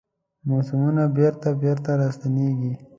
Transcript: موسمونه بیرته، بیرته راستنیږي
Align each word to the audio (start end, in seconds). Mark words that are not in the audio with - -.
موسمونه 0.49 1.03
بیرته، 1.15 1.49
بیرته 1.61 1.91
راستنیږي 1.99 2.73